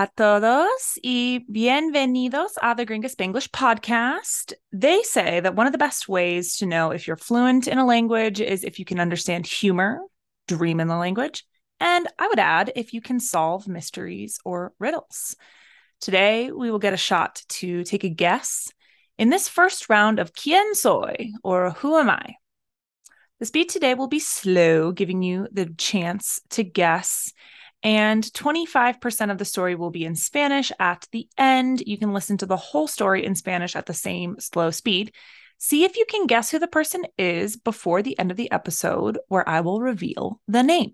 A 0.00 0.06
todos 0.16 0.98
y 1.04 1.44
bienvenidos 1.46 2.52
a 2.62 2.74
the 2.74 2.86
Gringa 2.86 3.14
Spanglish 3.14 3.50
podcast. 3.50 4.54
They 4.72 5.02
say 5.02 5.40
that 5.40 5.54
one 5.54 5.66
of 5.66 5.72
the 5.72 5.78
best 5.78 6.08
ways 6.08 6.56
to 6.56 6.64
know 6.64 6.90
if 6.90 7.06
you're 7.06 7.18
fluent 7.18 7.68
in 7.68 7.76
a 7.76 7.84
language 7.84 8.40
is 8.40 8.64
if 8.64 8.78
you 8.78 8.86
can 8.86 8.98
understand 8.98 9.46
humor, 9.46 10.00
dream 10.48 10.80
in 10.80 10.88
the 10.88 10.96
language, 10.96 11.44
and 11.80 12.08
I 12.18 12.28
would 12.28 12.38
add 12.38 12.72
if 12.76 12.94
you 12.94 13.02
can 13.02 13.20
solve 13.20 13.68
mysteries 13.68 14.38
or 14.42 14.72
riddles. 14.78 15.36
Today, 16.00 16.50
we 16.50 16.70
will 16.70 16.78
get 16.78 16.94
a 16.94 16.96
shot 16.96 17.42
to 17.60 17.84
take 17.84 18.04
a 18.04 18.08
guess 18.08 18.72
in 19.18 19.28
this 19.28 19.50
first 19.50 19.90
round 19.90 20.18
of 20.18 20.32
Quién 20.32 20.74
soy 20.76 21.32
or 21.44 21.72
Who 21.72 21.98
am 21.98 22.08
I? 22.08 22.36
The 23.38 23.44
speed 23.44 23.68
today 23.68 23.92
will 23.92 24.08
be 24.08 24.18
slow, 24.18 24.92
giving 24.92 25.22
you 25.22 25.46
the 25.52 25.66
chance 25.76 26.40
to 26.52 26.64
guess 26.64 27.34
and 27.82 28.22
25% 28.22 29.30
of 29.30 29.38
the 29.38 29.44
story 29.44 29.74
will 29.74 29.90
be 29.90 30.04
in 30.04 30.14
Spanish 30.14 30.70
at 30.78 31.06
the 31.12 31.28
end. 31.38 31.82
You 31.86 31.96
can 31.96 32.12
listen 32.12 32.36
to 32.38 32.46
the 32.46 32.56
whole 32.56 32.86
story 32.86 33.24
in 33.24 33.34
Spanish 33.34 33.74
at 33.74 33.86
the 33.86 33.94
same 33.94 34.38
slow 34.38 34.70
speed. 34.70 35.12
See 35.58 35.84
if 35.84 35.96
you 35.96 36.04
can 36.08 36.26
guess 36.26 36.50
who 36.50 36.58
the 36.58 36.66
person 36.66 37.04
is 37.18 37.56
before 37.56 38.02
the 38.02 38.18
end 38.18 38.30
of 38.30 38.36
the 38.36 38.50
episode, 38.50 39.18
where 39.28 39.46
I 39.48 39.60
will 39.60 39.80
reveal 39.80 40.40
the 40.46 40.62
name. 40.62 40.92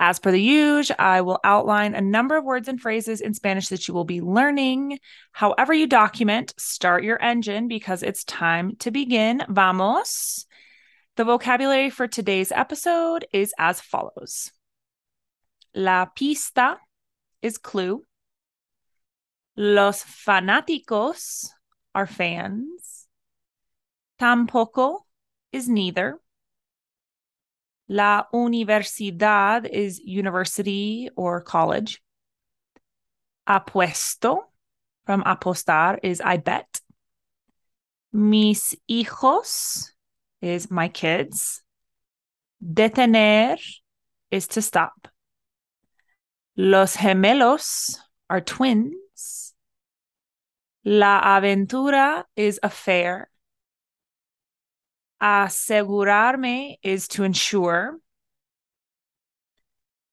As 0.00 0.20
per 0.20 0.30
the 0.30 0.40
usual, 0.40 0.94
I 1.00 1.22
will 1.22 1.40
outline 1.42 1.94
a 1.94 2.00
number 2.00 2.36
of 2.36 2.44
words 2.44 2.68
and 2.68 2.80
phrases 2.80 3.20
in 3.20 3.34
Spanish 3.34 3.68
that 3.68 3.88
you 3.88 3.94
will 3.94 4.04
be 4.04 4.20
learning. 4.20 5.00
However, 5.32 5.74
you 5.74 5.88
document, 5.88 6.54
start 6.56 7.02
your 7.02 7.20
engine 7.20 7.66
because 7.66 8.04
it's 8.04 8.22
time 8.22 8.76
to 8.80 8.92
begin. 8.92 9.42
Vamos. 9.48 10.46
The 11.16 11.24
vocabulary 11.24 11.90
for 11.90 12.06
today's 12.06 12.52
episode 12.52 13.26
is 13.32 13.52
as 13.58 13.80
follows 13.80 14.52
La 15.74 16.06
pista 16.06 16.78
is 17.42 17.58
clue. 17.58 18.04
Los 19.56 20.02
fanáticos 20.04 21.48
are 21.94 22.06
fans. 22.06 23.06
Tampoco 24.20 25.00
is 25.52 25.68
neither. 25.68 26.20
La 27.88 28.24
universidad 28.34 29.68
is 29.68 29.98
university 29.98 31.08
or 31.16 31.40
college. 31.40 32.02
Apuesto 33.48 34.42
from 35.06 35.22
apostar 35.24 35.98
is 36.02 36.20
I 36.20 36.36
bet. 36.36 36.80
Mis 38.12 38.76
hijos 38.88 39.90
is 40.42 40.70
my 40.70 40.88
kids. 40.88 41.62
Detener 42.62 43.58
is 44.30 44.48
to 44.48 44.62
stop. 44.62 45.07
Los 46.60 46.96
gemelos 46.96 48.00
are 48.28 48.40
twins. 48.40 49.54
La 50.84 51.20
aventura 51.20 52.24
is 52.34 52.58
affair. 52.64 53.30
Asegurarme 55.22 56.78
is 56.82 57.06
to 57.06 57.22
ensure. 57.22 58.00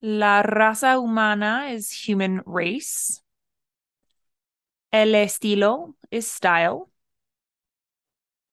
La 0.04 0.44
raza 0.44 1.02
humana 1.02 1.70
is 1.72 1.90
human 1.90 2.44
race. 2.46 3.24
El 4.94 5.16
estilo 5.16 5.96
is 6.12 6.30
style. 6.30 6.92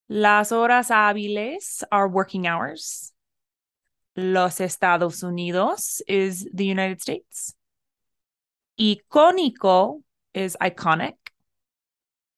Las 0.09 0.50
horas 0.50 0.88
hábiles 0.88 1.84
are 1.93 2.09
working 2.09 2.47
hours. 2.47 3.12
Los 4.17 4.61
Estados 4.61 5.22
Unidos 5.22 6.00
is 6.09 6.49
the 6.55 6.65
United 6.65 7.03
States. 7.03 7.55
Icónico 8.78 10.03
is 10.34 10.56
iconic. 10.60 11.16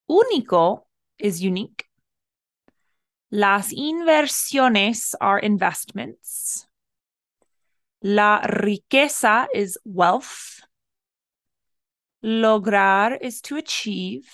Único 0.09 0.83
is 1.19 1.43
unique. 1.43 1.84
Las 3.31 3.72
inversiones 3.72 5.15
are 5.21 5.39
investments. 5.39 6.67
La 8.03 8.41
riqueza 8.43 9.47
is 9.55 9.78
wealth. 9.84 10.61
Lograr 12.23 13.19
is 13.21 13.41
to 13.43 13.56
achieve. 13.56 14.28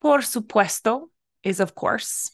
Por 0.00 0.20
supuesto 0.20 1.10
is 1.42 1.60
of 1.60 1.74
course. 1.74 2.30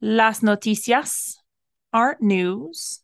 Las 0.00 0.40
noticias 0.40 1.36
are 1.92 2.16
news. 2.20 3.02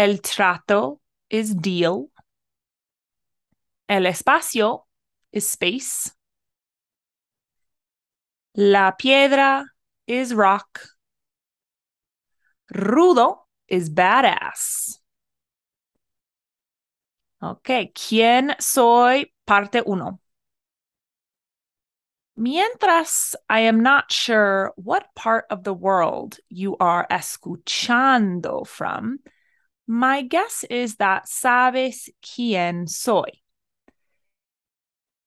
El 0.00 0.22
trato 0.22 0.98
is 1.28 1.54
deal. 1.54 2.10
El 3.86 4.06
espacio 4.06 4.86
is 5.30 5.46
space. 5.50 6.10
La 8.54 8.92
piedra 8.92 9.66
is 10.06 10.32
rock. 10.32 10.80
Rudo 12.72 13.40
is 13.68 13.90
badass. 13.90 14.98
Ok, 17.42 17.92
¿quién 17.94 18.56
soy? 18.58 19.30
Parte 19.46 19.82
uno. 19.84 20.18
Mientras 22.38 23.36
I 23.50 23.66
am 23.66 23.82
not 23.82 24.10
sure 24.10 24.72
what 24.76 25.14
part 25.14 25.44
of 25.50 25.62
the 25.64 25.74
world 25.74 26.38
you 26.48 26.78
are 26.78 27.06
escuchando 27.10 28.66
from, 28.66 29.18
my 29.90 30.22
guess 30.22 30.64
is 30.70 30.96
that 30.96 31.26
sabes 31.26 32.08
quién 32.22 32.88
soy. 32.88 33.42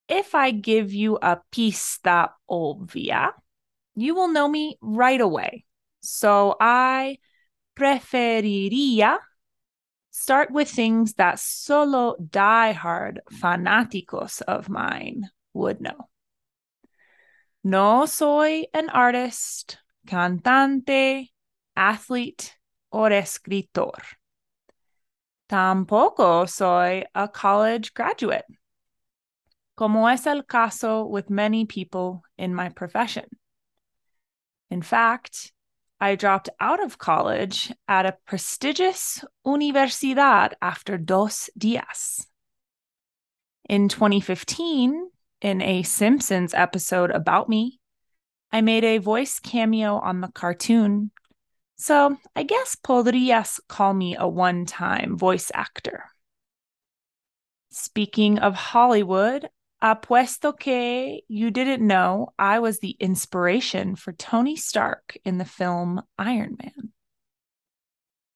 If 0.08 0.34
I 0.34 0.52
give 0.52 0.94
you 0.94 1.20
a 1.22 1.42
pista 1.52 2.30
obvia, 2.50 3.32
you 3.96 4.16
will 4.16 4.30
know 4.30 4.48
me 4.48 4.78
right 4.80 5.20
away. 5.20 5.66
So 6.00 6.56
I 6.62 7.18
preferiría 7.76 9.18
start 10.12 10.50
with 10.50 10.70
things 10.70 11.16
that 11.16 11.40
solo 11.40 12.16
diehard 12.16 13.18
fanáticos 13.34 14.42
of 14.44 14.70
mine 14.70 15.30
would 15.52 15.82
know. 15.82 16.08
No 17.66 18.06
soy 18.06 18.64
an 18.74 18.90
artist, 18.92 19.80
cantante, 20.08 21.32
athlete, 21.76 22.56
or 22.94 23.12
escritor. 23.12 23.92
Tampoco 25.54 26.50
soy 26.50 27.06
a 27.14 27.28
college 27.28 27.94
graduate, 27.94 28.46
como 29.78 30.08
es 30.08 30.26
el 30.26 30.42
caso 30.42 31.06
with 31.06 31.30
many 31.30 31.64
people 31.64 32.24
in 32.40 32.56
my 32.56 32.70
profession. 32.70 33.26
In 34.72 34.82
fact, 34.82 35.54
I 36.00 36.16
dropped 36.16 36.50
out 36.60 36.84
of 36.84 36.98
college 36.98 37.72
at 37.88 38.08
a 38.08 38.18
prestigious 38.26 39.24
universidad 39.46 40.54
after 40.60 40.98
dos 40.98 41.52
días. 41.56 42.26
In 43.70 43.90
2015, 43.90 45.12
in 45.42 45.62
a 45.62 45.84
Simpsons 45.84 46.56
episode 46.56 47.12
about 47.12 47.48
me, 47.48 47.80
I 48.52 48.62
made 48.62 48.84
a 48.84 48.98
voice 48.98 49.40
cameo 49.40 50.00
on 50.00 50.22
the 50.22 50.30
cartoon 50.30 51.12
so 51.84 52.16
I 52.34 52.44
guess 52.44 52.78
podrías 52.82 53.60
call 53.68 53.94
me 53.94 54.16
a 54.16 54.26
one 54.26 54.66
time 54.66 55.18
voice 55.18 55.52
actor. 55.54 56.06
Speaking 57.72 58.40
of 58.40 58.56
Hollywood, 58.56 59.50
apuesto 59.84 60.58
que 60.58 61.20
you 61.28 61.52
didn't 61.52 61.86
know 61.86 62.30
I 62.40 62.60
was 62.60 62.80
the 62.80 62.96
inspiration 63.02 63.98
for 63.98 64.14
Tony 64.14 64.56
Stark 64.56 65.18
in 65.26 65.40
the 65.40 65.46
film 65.46 66.02
Iron 66.18 66.56
Man. 66.58 66.94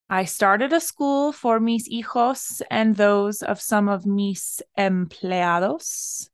I 0.09 0.25
started 0.25 0.73
a 0.73 0.81
school 0.81 1.31
for 1.31 1.61
mis 1.61 1.87
hijos 1.87 2.61
and 2.69 2.97
those 2.97 3.41
of 3.41 3.61
some 3.61 3.87
of 3.87 4.05
mis 4.05 4.61
empleados. 4.77 6.27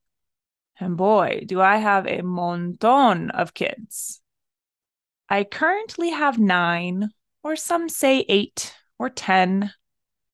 And 0.80 0.98
boy, 0.98 1.44
do 1.46 1.62
I 1.62 1.78
have 1.78 2.08
a 2.08 2.24
montón 2.24 3.30
of 3.30 3.54
kids. 3.54 4.23
I 5.34 5.46
currently 5.46 6.12
have 6.12 6.38
nine, 6.38 7.10
or 7.42 7.56
some 7.56 7.90
say 7.90 8.24
eight 8.30 8.76
or 9.00 9.10
ten, 9.10 9.74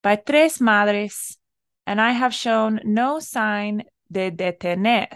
by 0.03 0.17
tres 0.17 0.59
madres, 0.59 1.37
and 1.87 2.01
I 2.01 2.11
have 2.11 2.33
shown 2.33 2.81
no 2.83 3.21
sign 3.21 3.83
de 4.11 4.29
detener. 4.29 5.07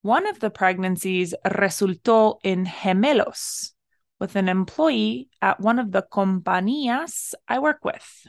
One 0.00 0.26
of 0.26 0.40
the 0.40 0.48
pregnancies 0.48 1.34
resultó 1.44 2.38
in 2.42 2.64
gemelos 2.64 3.72
with 4.18 4.34
an 4.34 4.48
employee 4.48 5.28
at 5.42 5.60
one 5.60 5.78
of 5.78 5.92
the 5.92 6.06
compañías 6.10 7.34
I 7.46 7.58
work 7.58 7.84
with. 7.84 8.26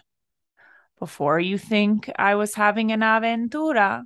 Before 0.99 1.39
you 1.39 1.57
think 1.57 2.11
I 2.19 2.35
was 2.35 2.55
having 2.55 2.91
an 2.91 2.99
aventura, 2.99 4.03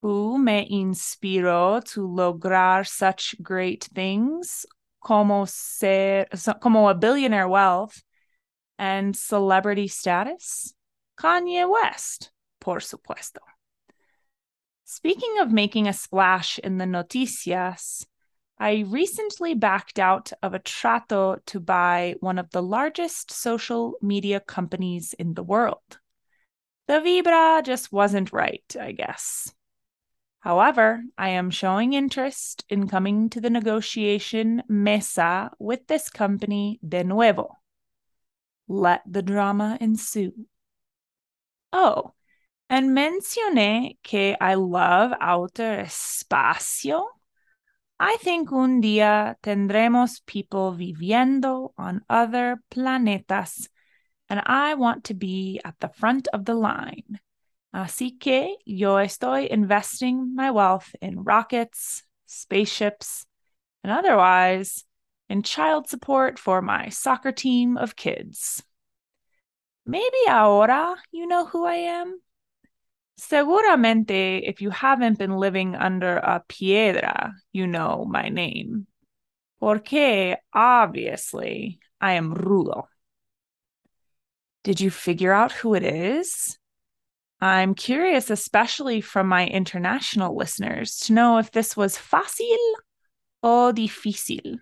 Who 0.02 0.38
me 0.38 0.66
inspiró 0.70 1.84
to 1.92 2.08
lograr 2.08 2.86
such 2.86 3.34
great 3.42 3.84
things 3.94 4.64
como 5.00 5.44
ser 5.44 6.26
como 6.60 6.88
a 6.88 6.94
billionaire 6.94 7.48
wealth 7.48 8.02
and 8.78 9.14
celebrity 9.14 9.88
status? 9.88 10.72
Kanye 11.18 11.68
West, 11.68 12.30
por 12.60 12.80
supuesto. 12.80 13.40
Speaking 14.84 15.38
of 15.40 15.52
making 15.52 15.86
a 15.86 15.92
splash 15.92 16.58
in 16.58 16.78
the 16.78 16.86
noticias, 16.86 18.06
I 18.58 18.84
recently 18.88 19.54
backed 19.54 19.98
out 19.98 20.32
of 20.42 20.54
a 20.54 20.58
trato 20.58 21.36
to 21.46 21.60
buy 21.60 22.14
one 22.20 22.38
of 22.38 22.50
the 22.50 22.62
largest 22.62 23.30
social 23.30 23.94
media 24.02 24.40
companies 24.40 25.14
in 25.14 25.34
the 25.34 25.42
world. 25.42 25.98
The 26.88 27.00
Vibra 27.00 27.62
just 27.62 27.92
wasn't 27.92 28.32
right, 28.32 28.64
I 28.80 28.92
guess. 28.92 29.54
However, 30.40 31.04
I 31.18 31.30
am 31.30 31.50
showing 31.50 31.92
interest 31.92 32.64
in 32.70 32.88
coming 32.88 33.28
to 33.30 33.40
the 33.40 33.50
negotiation 33.50 34.62
mesa 34.68 35.50
with 35.58 35.86
this 35.86 36.08
company 36.08 36.80
de 36.86 37.04
nuevo. 37.04 37.58
Let 38.66 39.02
the 39.06 39.20
drama 39.20 39.76
ensue. 39.80 40.32
Oh, 41.72 42.14
and 42.70 42.96
mencioné 42.96 43.98
que 44.02 44.34
I 44.40 44.54
love 44.54 45.12
outer 45.20 45.84
espacio. 45.84 47.04
I 47.98 48.16
think 48.16 48.50
un 48.50 48.80
día 48.80 49.36
tendremos 49.42 50.24
people 50.24 50.72
viviendo 50.72 51.74
on 51.76 52.00
other 52.08 52.62
planetas, 52.70 53.68
and 54.30 54.40
I 54.46 54.72
want 54.72 55.04
to 55.04 55.14
be 55.14 55.60
at 55.62 55.74
the 55.80 55.90
front 55.90 56.28
of 56.32 56.46
the 56.46 56.54
line. 56.54 57.20
Así 57.74 58.18
que 58.18 58.56
yo 58.64 58.96
estoy 58.96 59.48
investing 59.50 60.34
my 60.34 60.50
wealth 60.50 60.94
in 61.00 61.22
rockets, 61.22 62.02
spaceships, 62.26 63.26
and 63.84 63.92
otherwise 63.92 64.84
in 65.28 65.42
child 65.42 65.88
support 65.88 66.38
for 66.38 66.60
my 66.60 66.88
soccer 66.88 67.30
team 67.32 67.76
of 67.76 67.94
kids. 67.94 68.62
Maybe 69.86 70.28
ahora 70.28 70.96
you 71.12 71.26
know 71.26 71.46
who 71.46 71.64
I 71.64 71.76
am? 71.76 72.20
Seguramente, 73.20 74.40
if 74.42 74.62
you 74.62 74.70
haven't 74.70 75.18
been 75.18 75.36
living 75.36 75.76
under 75.76 76.16
a 76.16 76.42
piedra, 76.48 77.34
you 77.52 77.66
know 77.66 78.06
my 78.08 78.30
name. 78.30 78.86
Porque, 79.60 80.36
obviously, 80.54 81.80
I 82.00 82.12
am 82.12 82.34
rudo. 82.34 82.84
Did 84.64 84.80
you 84.80 84.90
figure 84.90 85.32
out 85.32 85.52
who 85.52 85.74
it 85.74 85.82
is? 85.82 86.58
I'm 87.40 87.74
curious, 87.74 88.28
especially 88.28 89.00
from 89.00 89.26
my 89.26 89.46
international 89.46 90.36
listeners, 90.36 90.96
to 91.00 91.14
know 91.14 91.38
if 91.38 91.50
this 91.50 91.76
was 91.76 91.96
fácil 91.96 92.56
or 93.42 93.72
difícil. 93.72 94.58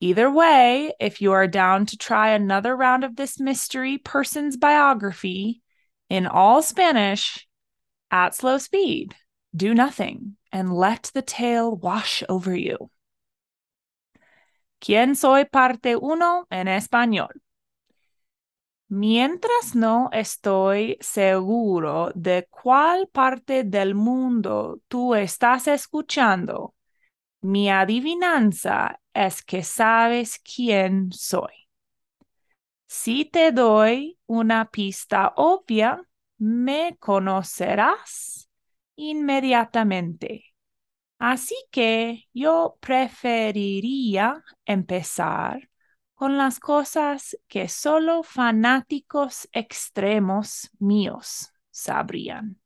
Either 0.00 0.30
way, 0.30 0.92
if 1.00 1.22
you 1.22 1.32
are 1.32 1.46
down 1.46 1.86
to 1.86 1.96
try 1.96 2.30
another 2.30 2.76
round 2.76 3.04
of 3.04 3.16
this 3.16 3.40
mystery 3.40 3.96
person's 3.96 4.58
biography 4.58 5.62
in 6.10 6.26
all 6.26 6.60
Spanish 6.60 7.46
at 8.10 8.34
slow 8.34 8.58
speed, 8.58 9.14
do 9.56 9.72
nothing 9.72 10.36
and 10.52 10.74
let 10.74 11.10
the 11.14 11.22
tale 11.22 11.74
wash 11.74 12.22
over 12.28 12.54
you. 12.54 12.90
¿Quién 14.82 15.16
soy 15.16 15.44
parte 15.50 15.94
uno 15.94 16.44
en 16.50 16.66
español? 16.66 17.30
Mientras 18.88 19.74
no 19.74 20.08
estoy 20.12 20.96
seguro 21.00 22.12
de 22.14 22.46
cuál 22.50 23.08
parte 23.08 23.64
del 23.64 23.94
mundo 23.94 24.80
tú 24.88 25.14
estás 25.14 25.66
escuchando, 25.68 26.74
mi 27.42 27.70
adivinanza 27.70 29.00
es 29.14 29.42
que 29.42 29.62
sabes 29.64 30.40
quién 30.40 31.12
soy. 31.12 31.52
Si 32.86 33.24
te 33.24 33.52
doy 33.52 34.18
una 34.26 34.70
pista 34.70 35.32
obvia, 35.36 36.02
me 36.38 36.96
conocerás 36.98 38.48
inmediatamente. 38.96 40.44
Así 41.18 41.56
que 41.70 42.24
yo 42.34 42.78
preferiría 42.80 44.44
empezar 44.66 45.70
con 46.14 46.36
las 46.36 46.60
cosas 46.60 47.36
que 47.48 47.68
solo 47.68 48.22
fanáticos 48.22 49.48
extremos 49.52 50.70
míos 50.78 51.52
sabrían. 51.70 52.60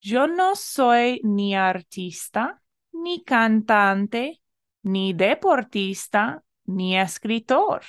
Yo 0.00 0.26
no 0.26 0.56
soy 0.56 1.20
ni 1.24 1.54
artista, 1.54 2.62
ni 2.92 3.22
cantante, 3.22 4.40
ni 4.82 5.12
deportista, 5.12 6.42
ni 6.64 6.98
escritor. 6.98 7.82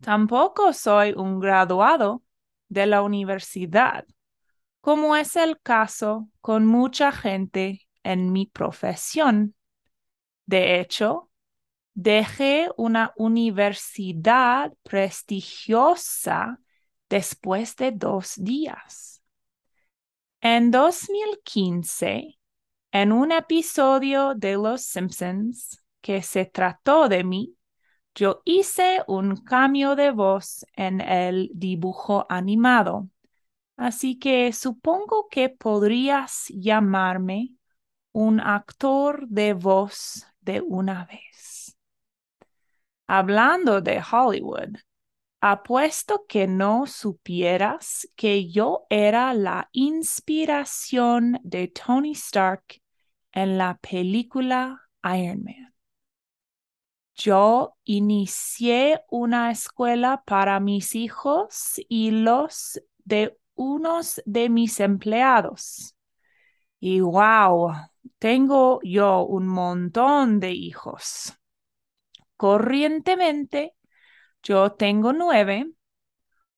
Tampoco 0.00 0.72
soy 0.72 1.14
un 1.16 1.40
graduado 1.40 2.22
de 2.68 2.86
la 2.86 3.02
universidad, 3.02 4.06
como 4.80 5.16
es 5.16 5.34
el 5.36 5.58
caso 5.60 6.28
con 6.40 6.66
mucha 6.66 7.10
gente 7.10 7.88
en 8.02 8.32
mi 8.32 8.46
profesión. 8.46 9.54
De 10.46 10.78
hecho, 10.78 11.30
dejé 11.94 12.68
una 12.76 13.12
universidad 13.16 14.72
prestigiosa 14.82 16.60
después 17.08 17.76
de 17.76 17.92
dos 17.92 18.34
días. 18.36 19.22
En 20.40 20.70
2015, 20.70 22.38
en 22.92 23.12
un 23.12 23.32
episodio 23.32 24.34
de 24.34 24.54
Los 24.54 24.82
Simpsons 24.82 25.82
que 26.00 26.22
se 26.22 26.44
trató 26.44 27.08
de 27.08 27.24
mí, 27.24 27.56
yo 28.14 28.42
hice 28.44 29.02
un 29.08 29.36
cambio 29.36 29.96
de 29.96 30.10
voz 30.10 30.64
en 30.76 31.00
el 31.00 31.50
dibujo 31.54 32.26
animado. 32.28 33.08
Así 33.76 34.18
que 34.18 34.52
supongo 34.52 35.28
que 35.28 35.48
podrías 35.48 36.46
llamarme 36.48 37.54
un 38.12 38.40
actor 38.40 39.26
de 39.28 39.54
voz 39.54 40.26
de 40.40 40.60
una 40.60 41.06
vez. 41.06 41.53
Hablando 43.16 43.80
de 43.80 44.02
Hollywood, 44.02 44.76
apuesto 45.40 46.24
que 46.26 46.48
no 46.48 46.88
supieras 46.88 48.08
que 48.16 48.50
yo 48.50 48.86
era 48.90 49.32
la 49.34 49.68
inspiración 49.70 51.38
de 51.44 51.68
Tony 51.68 52.10
Stark 52.10 52.82
en 53.30 53.56
la 53.56 53.78
película 53.78 54.82
Iron 55.04 55.44
Man. 55.44 55.72
Yo 57.14 57.76
inicié 57.84 59.04
una 59.08 59.52
escuela 59.52 60.24
para 60.26 60.58
mis 60.58 60.96
hijos 60.96 61.74
y 61.88 62.10
los 62.10 62.82
de 63.04 63.38
unos 63.54 64.20
de 64.26 64.48
mis 64.48 64.80
empleados. 64.80 65.94
Y 66.80 66.98
wow, 66.98 67.74
tengo 68.18 68.80
yo 68.82 69.24
un 69.24 69.46
montón 69.46 70.40
de 70.40 70.50
hijos. 70.50 71.38
Corrientemente, 72.44 73.74
yo 74.42 74.72
tengo 74.72 75.14
nueve, 75.14 75.72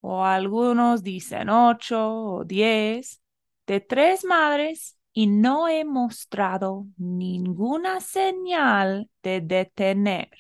o 0.00 0.24
algunos 0.24 1.04
dicen 1.04 1.48
ocho 1.48 2.12
o 2.12 2.44
diez, 2.44 3.22
de 3.68 3.78
tres 3.78 4.24
madres 4.24 4.98
y 5.12 5.28
no 5.28 5.68
he 5.68 5.84
mostrado 5.84 6.86
ninguna 6.96 8.00
señal 8.00 9.08
de 9.22 9.40
detener. 9.40 10.30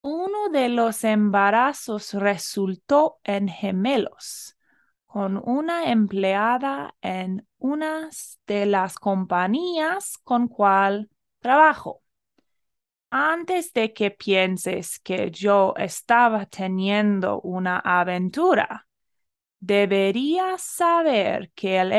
Uno 0.00 0.48
de 0.48 0.70
los 0.70 1.04
embarazos 1.04 2.14
resultó 2.14 3.18
en 3.24 3.46
gemelos 3.46 4.56
con 5.04 5.36
una 5.36 5.90
empleada 5.90 6.94
en 7.02 7.46
una 7.58 8.08
de 8.46 8.64
las 8.64 8.98
compañías 8.98 10.16
con 10.24 10.48
cual 10.48 11.10
trabajo. 11.40 12.00
Antes 13.10 13.72
de 13.72 13.94
que 13.94 14.10
pienses 14.10 14.98
que 15.00 15.30
yo 15.30 15.74
estaba 15.76 16.44
teniendo 16.46 17.40
una 17.40 17.78
aventura, 17.78 18.86
deberías 19.60 20.62
saber 20.62 21.50
que 21.54 21.80
el 21.80 21.92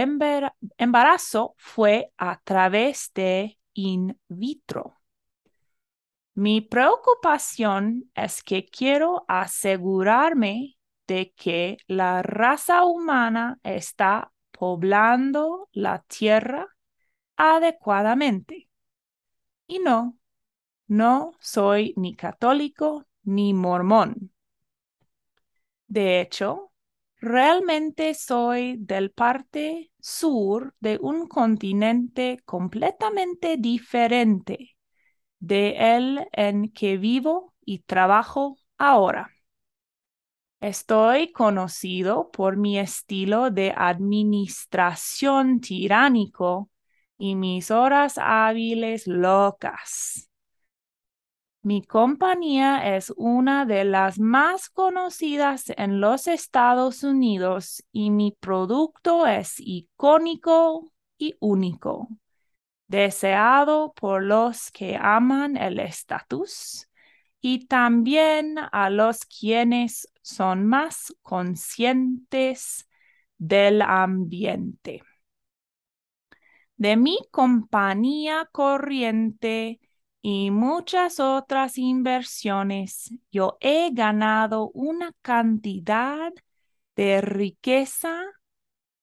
embarazo 0.78 1.56
fue 1.58 2.12
a 2.18 2.40
través 2.44 3.12
de 3.14 3.58
in 3.74 4.20
vitro. 4.28 5.00
Mi 6.36 6.62
preocupación 6.62 8.12
es 8.14 8.44
que 8.44 8.66
quiero 8.66 9.26
asegurarme 9.28 10.78
de 11.08 11.34
que 11.36 11.78
la 11.88 12.22
raza 12.22 12.86
humana 12.86 13.60
está 13.64 14.32
poblando 14.52 15.70
la 15.74 16.04
tierra 16.04 16.68
adecuadamente. 17.36 18.70
Y 19.68 19.80
no, 19.80 20.19
no 20.90 21.34
soy 21.40 21.94
ni 21.96 22.16
católico 22.16 23.06
ni 23.24 23.54
mormón. 23.54 24.32
De 25.88 26.22
hecho, 26.22 26.72
realmente 27.20 28.14
soy 28.14 28.78
del 28.78 29.12
parte 29.12 29.92
sur 30.00 30.74
de 30.80 30.98
un 31.02 31.28
continente 31.28 32.40
completamente 32.46 33.58
diferente 33.58 34.78
de 35.40 35.98
el 35.98 36.28
en 36.34 36.72
que 36.72 36.98
vivo 36.98 37.54
y 37.66 37.80
trabajo 37.80 38.58
ahora. 38.78 39.32
Estoy 40.62 41.32
conocido 41.34 42.32
por 42.32 42.56
mi 42.58 42.80
estilo 42.80 43.50
de 43.52 43.74
administración 43.76 45.60
tiránico 45.62 46.70
y 47.18 47.36
mis 47.36 47.72
horas 47.72 48.18
hábiles 48.18 49.06
locas. 49.08 50.29
Mi 51.62 51.82
compañía 51.84 52.96
es 52.96 53.14
una 53.18 53.66
de 53.66 53.84
las 53.84 54.18
más 54.18 54.70
conocidas 54.70 55.66
en 55.76 56.00
los 56.00 56.28
Estados 56.28 57.04
Unidos 57.04 57.84
y 57.92 58.12
mi 58.12 58.32
producto 58.40 59.28
es 59.28 59.56
icónico 59.58 60.90
y 61.18 61.36
único, 61.42 62.08
deseado 62.88 63.92
por 63.94 64.24
los 64.24 64.72
que 64.72 64.98
aman 65.02 65.58
el 65.58 65.80
estatus 65.80 66.88
y 67.42 67.68
también 67.68 68.56
a 68.72 68.90
los 68.90 69.26
quienes 69.26 70.08
son 70.22 70.66
más 70.66 71.14
conscientes 71.22 72.88
del 73.38 73.82
ambiente. 73.82 75.04
De 76.78 76.96
mi 76.96 77.18
compañía 77.32 78.48
corriente 78.54 79.82
y 80.22 80.52
muchas 80.52 81.20
otras 81.20 81.78
inversiones, 81.78 83.12
yo 83.32 83.58
he 83.62 83.92
ganado 83.94 84.70
una 84.74 85.14
cantidad 85.22 86.32
de 86.96 87.22
riqueza 87.22 88.22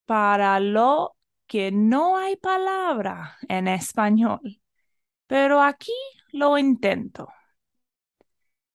para 0.07 0.61
lo 0.61 1.17
que 1.47 1.71
no 1.73 2.17
hay 2.19 2.37
palabra 2.37 3.37
en 3.49 3.69
español, 3.69 4.61
pero 5.27 5.63
aquí 5.63 5.93
lo 6.33 6.59
intento. 6.59 7.29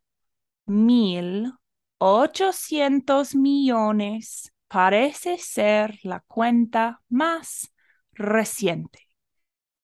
mil 0.65 1.53
800 1.99 3.35
millones 3.35 4.51
parece 4.67 5.37
ser 5.37 5.99
la 6.03 6.21
cuenta 6.21 7.01
más 7.09 7.71
reciente, 8.17 9.07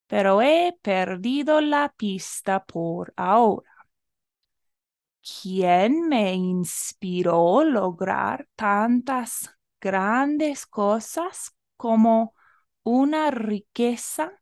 pero 0.08 0.42
he 0.42 0.78
perdido 0.82 1.62
la 1.62 1.94
pista 1.98 2.64
por 2.66 3.14
ahora. 3.18 3.70
¿Quién 5.22 6.08
me 6.10 6.34
inspiró 6.34 7.64
lograr 7.64 8.48
tantas 8.56 9.56
grandes 9.80 10.66
cosas 10.66 11.56
como 11.78 12.36
una 12.84 13.32
riqueza 13.32 14.42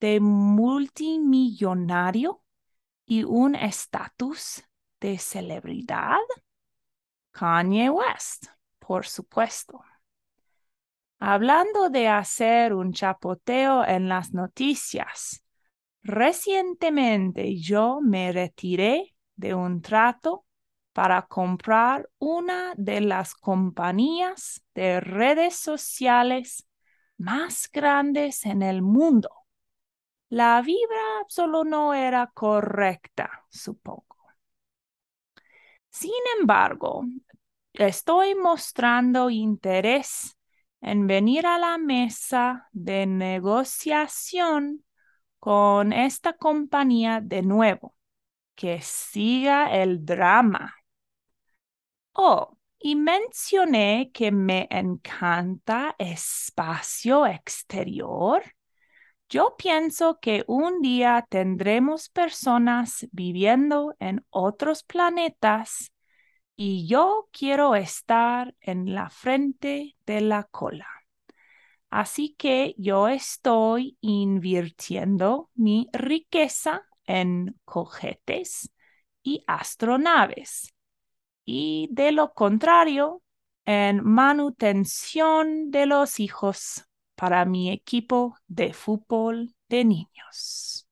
de 0.00 0.20
multimillonario 0.20 2.44
y 3.06 3.24
un 3.24 3.56
estatus 3.56 4.64
de 5.00 5.18
celebridad? 5.18 6.18
Kanye 7.32 7.90
West, 7.90 8.46
por 8.78 9.04
supuesto. 9.04 9.80
Hablando 11.20 11.90
de 11.90 12.08
hacer 12.08 12.74
un 12.74 12.92
chapoteo 12.92 13.84
en 13.84 14.08
las 14.08 14.32
noticias, 14.32 15.44
recientemente 16.02 17.56
yo 17.60 18.00
me 18.02 18.32
retiré 18.32 19.14
de 19.36 19.54
un 19.54 19.82
trato 19.82 20.44
para 20.92 21.22
comprar 21.22 22.08
una 22.18 22.72
de 22.76 23.00
las 23.00 23.34
compañías 23.34 24.62
de 24.74 25.00
redes 25.00 25.56
sociales 25.56 26.66
más 27.16 27.70
grandes 27.70 28.44
en 28.46 28.62
el 28.62 28.82
mundo 28.82 29.30
la 30.30 30.62
vibra 30.62 31.24
solo 31.28 31.64
no 31.64 31.92
era 31.92 32.28
correcta, 32.32 33.44
supongo. 33.48 34.16
Sin 35.90 36.12
embargo, 36.38 37.04
estoy 37.72 38.34
mostrando 38.36 39.28
interés 39.28 40.36
en 40.80 41.06
venir 41.06 41.46
a 41.46 41.58
la 41.58 41.78
mesa 41.78 42.68
de 42.72 43.06
negociación 43.06 44.84
con 45.38 45.92
esta 45.92 46.34
compañía 46.34 47.20
de 47.22 47.42
nuevo, 47.42 47.94
que 48.54 48.80
siga 48.82 49.74
el 49.74 50.04
drama. 50.04 50.74
Oh, 52.12 52.56
y 52.78 52.96
mencioné 52.96 54.10
que 54.12 54.32
me 54.32 54.66
encanta 54.70 55.94
espacio 55.98 57.26
exterior 57.26 58.42
yo 59.30 59.54
pienso 59.56 60.18
que 60.18 60.42
un 60.48 60.82
día 60.82 61.24
tendremos 61.28 62.08
personas 62.08 63.06
viviendo 63.12 63.94
en 64.00 64.26
otros 64.28 64.82
planetas 64.82 65.92
y 66.62 66.86
yo 66.86 67.26
quiero 67.32 67.74
estar 67.74 68.54
en 68.60 68.94
la 68.94 69.08
frente 69.08 69.96
de 70.04 70.20
la 70.20 70.44
cola. 70.44 70.86
Así 71.88 72.34
que 72.36 72.74
yo 72.76 73.08
estoy 73.08 73.96
invirtiendo 74.02 75.48
mi 75.54 75.88
riqueza 75.94 76.82
en 77.06 77.58
cohetes 77.64 78.70
y 79.22 79.42
astronaves. 79.46 80.74
Y 81.46 81.88
de 81.92 82.12
lo 82.12 82.34
contrario, 82.34 83.22
en 83.64 84.04
manutención 84.04 85.70
de 85.70 85.86
los 85.86 86.20
hijos 86.20 86.84
para 87.14 87.46
mi 87.46 87.70
equipo 87.70 88.36
de 88.48 88.74
fútbol 88.74 89.54
de 89.70 89.86
niños. 89.86 90.86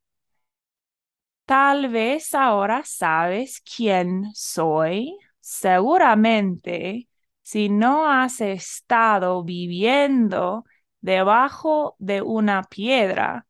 Tal 1.46 1.88
vez 1.88 2.34
ahora 2.34 2.82
sabes 2.84 3.60
quién 3.60 4.30
soy. 4.34 5.18
Seguramente, 5.50 7.08
si 7.40 7.70
no 7.70 8.06
has 8.06 8.42
estado 8.42 9.42
viviendo 9.44 10.66
debajo 11.00 11.96
de 11.98 12.20
una 12.20 12.64
piedra, 12.64 13.46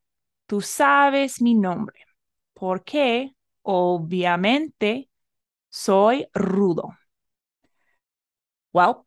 tú 0.47 0.61
sabes 0.61 1.43
mi 1.43 1.55
nombre, 1.57 1.99
porque 2.55 3.35
obviamente 3.63 5.11
soy 5.71 6.29
rudo. 6.35 6.97
Well, 8.73 9.05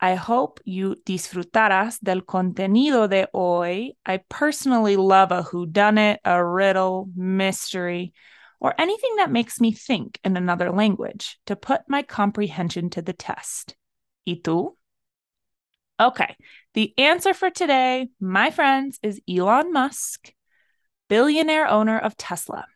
I 0.00 0.14
hope 0.14 0.60
you 0.64 1.02
disfrutarás 1.04 1.98
del 2.00 2.24
contenido 2.24 3.08
de 3.08 3.28
hoy. 3.32 3.98
I 4.06 4.18
personally 4.28 4.94
love 4.96 5.32
a 5.32 5.42
whodunit, 5.42 6.18
a 6.24 6.44
riddle, 6.44 7.06
mystery, 7.16 8.12
or 8.60 8.74
anything 8.78 9.16
that 9.16 9.30
makes 9.30 9.60
me 9.60 9.72
think 9.72 10.20
in 10.22 10.36
another 10.36 10.70
language 10.70 11.38
to 11.46 11.56
put 11.56 11.80
my 11.88 12.02
comprehension 12.02 12.90
to 12.90 13.02
the 13.02 13.12
test. 13.12 13.74
¿Y 14.26 14.36
tú? 14.42 14.76
Okay, 15.98 16.36
the 16.74 16.94
answer 16.98 17.34
for 17.34 17.50
today, 17.50 18.08
my 18.20 18.50
friends, 18.50 18.98
is 19.02 19.20
Elon 19.28 19.72
Musk, 19.72 20.32
billionaire 21.08 21.66
owner 21.66 21.98
of 21.98 22.16
Tesla. 22.16 22.66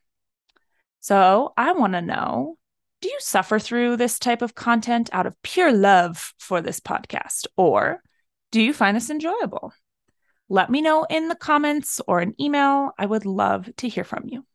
So 1.00 1.52
I 1.56 1.72
want 1.72 1.92
to 1.92 2.02
know 2.02 2.56
do 3.00 3.08
you 3.10 3.18
suffer 3.20 3.58
through 3.58 3.98
this 3.98 4.18
type 4.18 4.40
of 4.40 4.54
content 4.54 5.10
out 5.12 5.26
of 5.26 5.40
pure 5.42 5.70
love 5.70 6.32
for 6.38 6.62
this 6.62 6.80
podcast, 6.80 7.46
or 7.54 8.02
do 8.50 8.62
you 8.62 8.72
find 8.72 8.96
this 8.96 9.10
enjoyable? 9.10 9.74
Let 10.48 10.70
me 10.70 10.80
know 10.80 11.04
in 11.04 11.28
the 11.28 11.34
comments 11.34 12.00
or 12.06 12.20
an 12.20 12.34
email. 12.40 12.92
I 12.98 13.04
would 13.04 13.26
love 13.26 13.68
to 13.76 13.88
hear 13.88 14.04
from 14.04 14.24
you. 14.26 14.46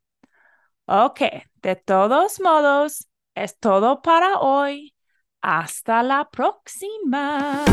Ok, 0.92 1.22
de 1.62 1.76
todos 1.76 2.42
modos, 2.42 3.08
es 3.36 3.60
todo 3.60 4.02
para 4.02 4.40
hoy. 4.40 4.96
Hasta 5.40 6.02
la 6.02 6.28
próxima. 6.32 7.64